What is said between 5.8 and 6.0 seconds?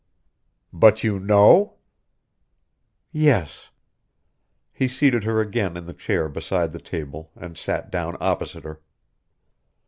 the